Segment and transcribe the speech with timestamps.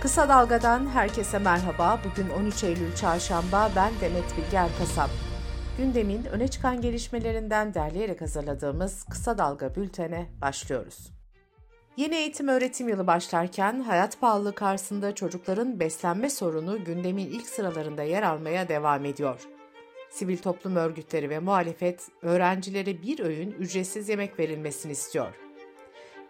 [0.00, 2.00] Kısa Dalga'dan herkese merhaba.
[2.04, 3.70] Bugün 13 Eylül Çarşamba.
[3.76, 5.10] Ben Demet Bilge Erkasap.
[5.78, 11.10] Gündemin öne çıkan gelişmelerinden derleyerek hazırladığımız Kısa Dalga bültene başlıyoruz.
[11.96, 18.22] Yeni eğitim öğretim yılı başlarken hayat pahalılığı karşısında çocukların beslenme sorunu gündemin ilk sıralarında yer
[18.22, 19.40] almaya devam ediyor.
[20.10, 25.49] Sivil toplum örgütleri ve muhalefet öğrencilere bir öğün ücretsiz yemek verilmesini istiyor.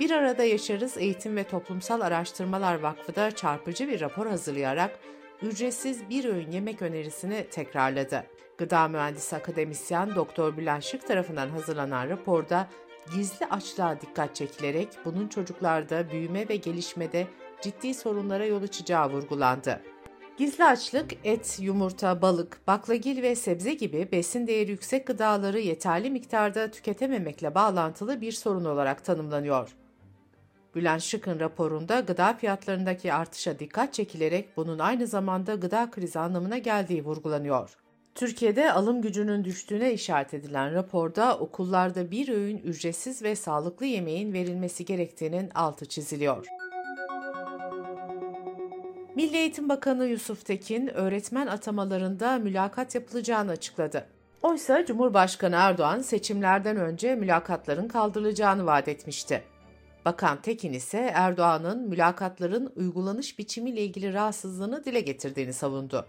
[0.00, 4.98] Bir Arada Yaşarız Eğitim ve Toplumsal Araştırmalar Vakfı da çarpıcı bir rapor hazırlayarak
[5.42, 8.24] ücretsiz bir öğün yemek önerisini tekrarladı.
[8.58, 12.68] Gıda Mühendisi Akademisyen Doktor Bülent Şık tarafından hazırlanan raporda
[13.14, 17.26] gizli açlığa dikkat çekilerek bunun çocuklarda büyüme ve gelişmede
[17.60, 19.80] ciddi sorunlara yol açacağı vurgulandı.
[20.36, 26.70] Gizli açlık et, yumurta, balık, baklagil ve sebze gibi besin değeri yüksek gıdaları yeterli miktarda
[26.70, 29.74] tüketememekle bağlantılı bir sorun olarak tanımlanıyor.
[30.74, 37.04] Bülent Şık'ın raporunda gıda fiyatlarındaki artışa dikkat çekilerek bunun aynı zamanda gıda krizi anlamına geldiği
[37.04, 37.76] vurgulanıyor.
[38.14, 44.84] Türkiye'de alım gücünün düştüğüne işaret edilen raporda okullarda bir öğün ücretsiz ve sağlıklı yemeğin verilmesi
[44.84, 46.46] gerektiğinin altı çiziliyor.
[49.14, 54.06] Milli Eğitim Bakanı Yusuf Tekin, öğretmen atamalarında mülakat yapılacağını açıkladı.
[54.42, 59.42] Oysa Cumhurbaşkanı Erdoğan seçimlerden önce mülakatların kaldırılacağını vaat etmişti.
[60.04, 66.06] Bakan Tekin ise Erdoğan'ın mülakatların uygulanış biçimiyle ilgili rahatsızlığını dile getirdiğini savundu.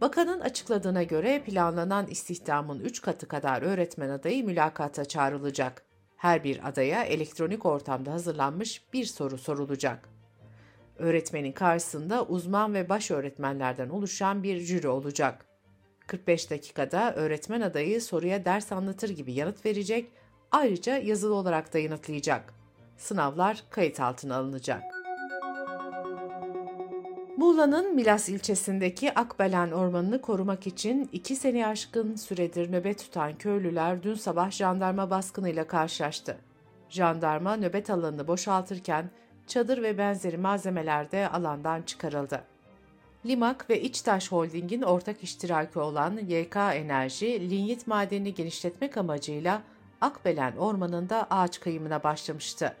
[0.00, 5.82] Bakanın açıkladığına göre planlanan istihdamın 3 katı kadar öğretmen adayı mülakata çağrılacak.
[6.16, 10.08] Her bir adaya elektronik ortamda hazırlanmış bir soru sorulacak.
[10.98, 15.46] Öğretmenin karşısında uzman ve baş öğretmenlerden oluşan bir jüri olacak.
[16.06, 20.12] 45 dakikada öğretmen adayı soruya ders anlatır gibi yanıt verecek,
[20.50, 22.59] ayrıca yazılı olarak da yanıtlayacak.
[23.00, 24.82] Sınavlar kayıt altına alınacak.
[27.36, 34.14] Muğla'nın Milas ilçesindeki Akbelen Ormanı'nı korumak için iki sene aşkın süredir nöbet tutan köylüler dün
[34.14, 36.36] sabah jandarma baskınıyla karşılaştı.
[36.88, 39.10] Jandarma nöbet alanını boşaltırken
[39.46, 42.44] çadır ve benzeri malzemeler de alandan çıkarıldı.
[43.26, 49.62] Limak ve İçtaş Holding'in ortak iştiraki olan YK Enerji, linyit madenini genişletmek amacıyla
[50.00, 52.76] Akbelen Ormanı'nda ağaç kayımına başlamıştı.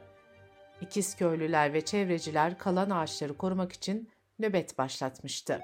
[0.80, 5.60] İkizköylüler ve çevreciler kalan ağaçları korumak için nöbet başlatmıştı.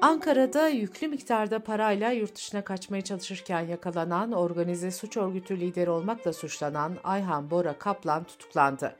[0.00, 6.96] Ankara'da yüklü miktarda parayla yurt dışına kaçmaya çalışırken yakalanan organize suç örgütü lideri olmakla suçlanan
[7.04, 8.96] Ayhan Bora Kaplan tutuklandı.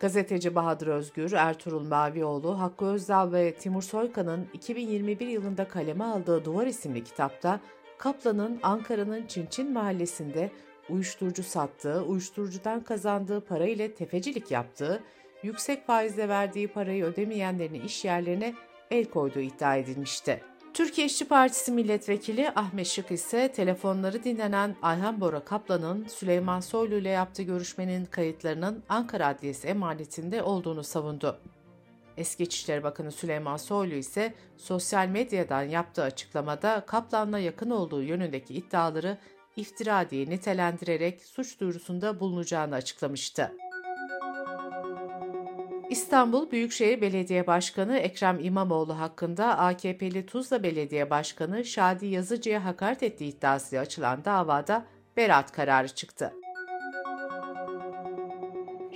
[0.00, 6.66] Gazeteci Bahadır Özgür, Ertuğrul Mavioğlu, Hakkı Özdağ ve Timur Soykan'ın 2021 yılında kaleme aldığı Duvar
[6.66, 7.60] isimli kitapta
[7.98, 10.50] Kaplan'ın Ankara'nın Çinçin mahallesinde
[10.90, 15.02] uyuşturucu sattığı, uyuşturucudan kazandığı para ile tefecilik yaptığı,
[15.42, 18.54] yüksek faizle verdiği parayı ödemeyenlerin iş yerlerine
[18.90, 20.42] el koyduğu iddia edilmişti.
[20.74, 27.08] Türkiye İşçi Partisi milletvekili Ahmet Şık ise telefonları dinlenen Ayhan Bora Kaplan'ın Süleyman Soylu ile
[27.08, 31.40] yaptığı görüşmenin kayıtlarının Ankara Adliyesi emanetinde olduğunu savundu.
[32.16, 39.18] Eski İçişleri Bakanı Süleyman Soylu ise sosyal medyadan yaptığı açıklamada Kaplan'la yakın olduğu yönündeki iddiaları
[39.58, 43.52] iftira diye nitelendirerek suç duyurusunda bulunacağını açıklamıştı.
[45.90, 53.28] İstanbul Büyükşehir Belediye Başkanı Ekrem İmamoğlu hakkında AKP'li Tuzla Belediye Başkanı Şadi Yazıcı'ya hakaret ettiği
[53.36, 54.84] iddiasıyla açılan davada
[55.16, 56.32] beraat kararı çıktı.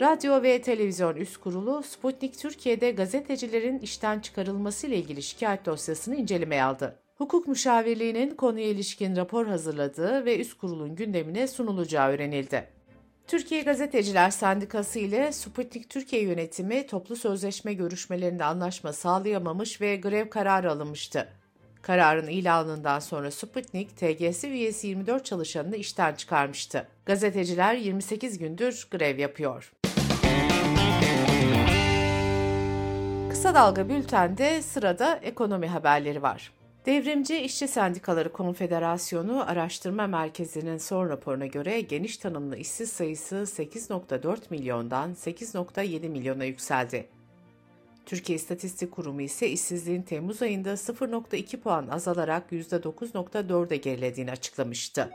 [0.00, 6.64] Radyo ve Televizyon Üst Kurulu Sputnik Türkiye'de gazetecilerin işten çıkarılması ile ilgili şikayet dosyasını incelemeye
[6.64, 7.01] aldı.
[7.22, 12.68] Hukuk müşavirliğinin konuya ilişkin rapor hazırladığı ve üst kurulun gündemine sunulacağı öğrenildi.
[13.26, 20.70] Türkiye Gazeteciler Sendikası ile Sputnik Türkiye yönetimi toplu sözleşme görüşmelerinde anlaşma sağlayamamış ve grev kararı
[20.70, 21.28] alınmıştı.
[21.82, 26.88] Kararın ilanından sonra Sputnik, TGS üyesi 24 çalışanını işten çıkarmıştı.
[27.06, 29.72] Gazeteciler 28 gündür grev yapıyor.
[33.30, 36.61] Kısa Dalga Bülten'de sırada ekonomi haberleri var.
[36.86, 45.14] Devrimci İşçi Sendikaları Konfederasyonu Araştırma Merkezi'nin son raporuna göre geniş tanımlı işsiz sayısı 8.4 milyondan
[45.14, 47.08] 8.7 milyona yükseldi.
[48.06, 55.10] Türkiye İstatistik Kurumu ise işsizliğin Temmuz ayında 0.2 puan azalarak %9.4'e gerilediğini açıklamıştı.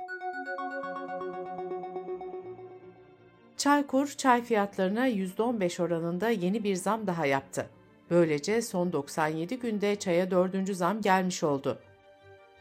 [3.57, 7.69] Çaykur, çay fiyatlarına %15 oranında yeni bir zam daha yaptı.
[8.09, 11.79] Böylece son 97 günde çaya dördüncü zam gelmiş oldu.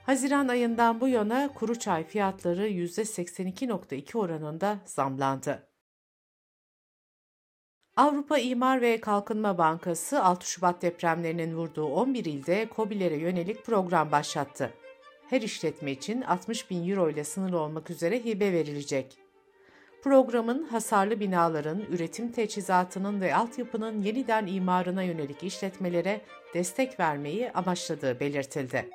[0.07, 5.69] Haziran ayından bu yana kuru çay fiyatları %82.2 oranında zamlandı.
[7.97, 14.73] Avrupa İmar ve Kalkınma Bankası 6 Şubat depremlerinin vurduğu 11 ilde COBİ'lere yönelik program başlattı.
[15.31, 19.26] Her işletme için 60 bin euro ile sınırlı olmak üzere hibe verilecek.
[20.03, 26.21] Programın hasarlı binaların, üretim teçhizatının ve altyapının yeniden imarına yönelik işletmelere
[26.55, 28.91] destek vermeyi amaçladığı belirtildi.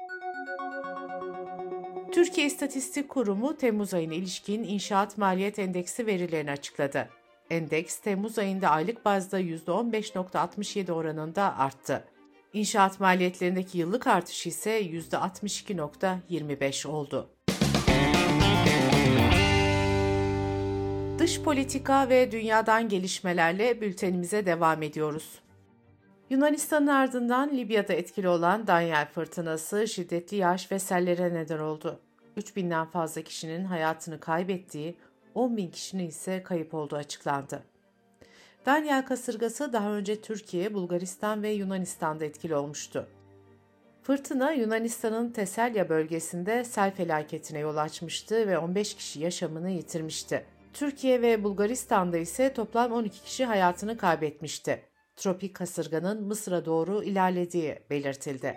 [2.12, 7.10] Türkiye İstatistik Kurumu Temmuz ayına ilişkin inşaat maliyet endeksi verilerini açıkladı.
[7.50, 12.04] Endeks Temmuz ayında aylık bazda %15.67 oranında arttı.
[12.54, 17.30] İnşaat maliyetlerindeki yıllık artış ise %62.25 oldu.
[21.22, 25.40] Dış politika ve dünyadan gelişmelerle bültenimize devam ediyoruz.
[26.30, 32.00] Yunanistan'ın ardından Libya'da etkili olan Daniel fırtınası şiddetli yağış ve sellere neden oldu.
[32.38, 34.98] 3000'den fazla kişinin hayatını kaybettiği,
[35.36, 37.64] 10 bin kişinin ise kayıp olduğu açıklandı.
[38.66, 43.08] Daniel kasırgası daha önce Türkiye, Bulgaristan ve Yunanistan'da etkili olmuştu.
[44.04, 50.46] Fırtına Yunanistan'ın Teselya bölgesinde sel felaketine yol açmıştı ve 15 kişi yaşamını yitirmişti.
[50.74, 54.82] Türkiye ve Bulgaristan'da ise toplam 12 kişi hayatını kaybetmişti.
[55.16, 58.56] Tropik kasırganın Mısır'a doğru ilerlediği belirtildi.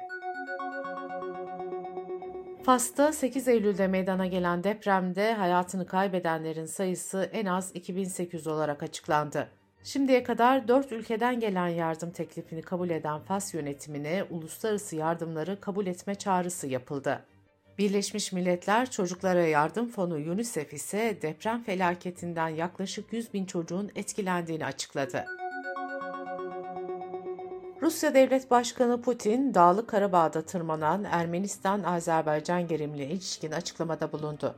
[2.65, 9.49] Fas'ta 8 Eylül'de meydana gelen depremde hayatını kaybedenlerin sayısı en az 2800 olarak açıklandı.
[9.85, 16.15] Şimdiye kadar 4 ülkeden gelen yardım teklifini kabul eden Fas yönetimine uluslararası yardımları kabul etme
[16.15, 17.25] çağrısı yapıldı.
[17.79, 25.25] Birleşmiş Milletler Çocuklara Yardım Fonu UNICEF ise deprem felaketinden yaklaşık 100 bin çocuğun etkilendiğini açıkladı.
[27.83, 34.55] Rusya Devlet Başkanı Putin, Dağlık Karabağ'da tırmanan Ermenistan-Azerbaycan gerilimine ilişkin açıklamada bulundu.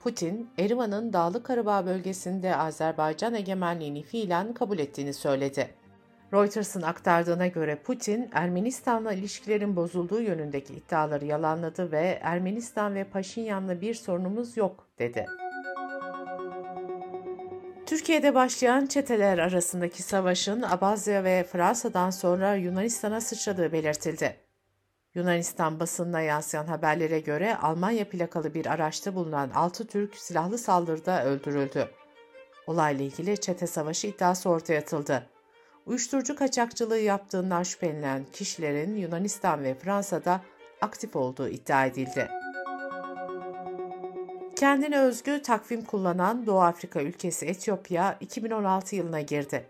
[0.00, 5.70] Putin, Erivan'ın Dağlık Karabağ bölgesinde Azerbaycan egemenliğini fiilen kabul ettiğini söyledi.
[6.34, 13.94] Reuters'ın aktardığına göre Putin, Ermenistan'la ilişkilerin bozulduğu yönündeki iddiaları yalanladı ve Ermenistan ve Paşinyan'la bir
[13.94, 15.26] sorunumuz yok dedi.
[17.86, 24.36] Türkiye'de başlayan çeteler arasındaki savaşın Abazya ve Fransa'dan sonra Yunanistan'a sıçradığı belirtildi.
[25.14, 31.88] Yunanistan basınına yansıyan haberlere göre Almanya plakalı bir araçta bulunan 6 Türk silahlı saldırıda öldürüldü.
[32.66, 35.33] Olayla ilgili çete savaşı iddiası ortaya atıldı.
[35.86, 40.40] Uyuşturucu kaçakçılığı yaptığından şüphelenen kişilerin Yunanistan ve Fransa'da
[40.80, 42.28] aktif olduğu iddia edildi.
[44.56, 49.66] Kendine özgü takvim kullanan Doğu Afrika ülkesi Etiyopya 2016 yılına girdi.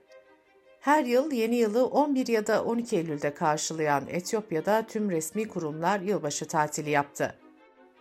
[0.81, 6.47] Her yıl yeni yılı 11 ya da 12 Eylül'de karşılayan Etiyopya'da tüm resmi kurumlar yılbaşı
[6.47, 7.35] tatili yaptı.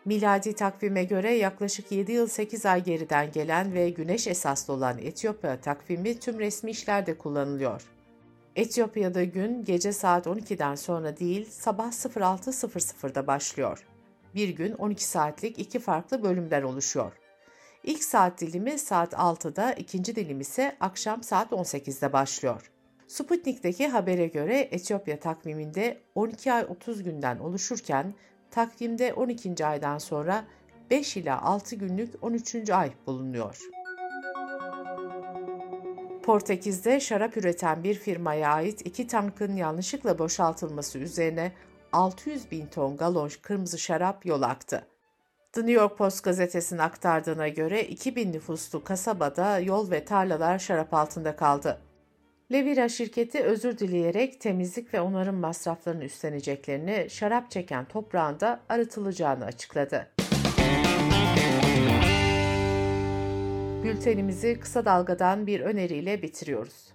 [0.06, 5.62] Miladi takvime göre yaklaşık 7 yıl 8 ay geriden gelen ve güneş esaslı olan Etiyopya
[5.62, 7.82] takvimi tüm resmi işlerde kullanılıyor.
[8.56, 13.86] Etiyopya'da gün gece saat 12'den sonra değil sabah 06.00'da başlıyor
[14.36, 17.12] bir gün 12 saatlik iki farklı bölümden oluşuyor.
[17.84, 22.72] İlk saat dilimi saat 6'da, ikinci dilim ise akşam saat 18'de başlıyor.
[23.08, 28.14] Sputnik'teki habere göre Etiyopya takviminde 12 ay 30 günden oluşurken
[28.52, 29.66] takvimde 12.
[29.66, 30.46] aydan sonra
[30.90, 32.70] 5 ila 6 günlük 13.
[32.70, 33.83] ay bulunuyor.
[36.24, 41.52] Portekiz'de şarap üreten bir firmaya ait iki tankın yanlışlıkla boşaltılması üzerine
[41.92, 44.88] 600 bin ton galon kırmızı şarap yol aktı.
[45.54, 51.36] The New York Post gazetesinin aktardığına göre 2000 nüfuslu kasabada yol ve tarlalar şarap altında
[51.36, 51.82] kaldı.
[52.52, 60.23] Levira şirketi özür dileyerek temizlik ve onarım masraflarını üstleneceklerini, şarap çeken toprağında arıtılacağını açıkladı.
[63.84, 66.94] Bültenimizi kısa dalgadan bir öneriyle bitiriyoruz.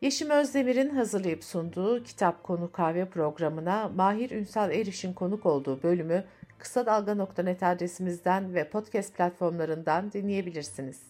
[0.00, 6.24] Yeşim Özdemir'in hazırlayıp sunduğu Kitap Konu Kahve programına Mahir Ünsal Eriş'in konuk olduğu bölümü
[6.58, 11.02] kısa dalga.net adresimizden ve podcast platformlarından dinleyebilirsiniz.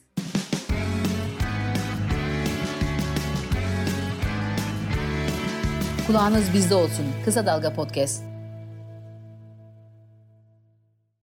[6.07, 7.07] Kulağınız bizde olsun.
[7.25, 8.38] Kısa Dalga Podcast.